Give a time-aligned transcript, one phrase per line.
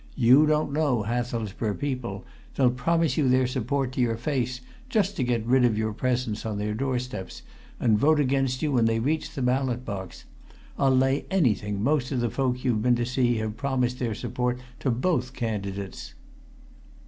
[0.17, 2.25] "You don't know Hathelsborough people!
[2.55, 6.43] They'll promise you their support to your face just to get rid of your presence
[6.43, 7.43] on their door steps
[7.79, 10.25] and vote against you when they reach the ballot box.
[10.75, 14.59] I'll lay anything most of the folk you've been to see have promised their support
[14.79, 16.15] to both candidates."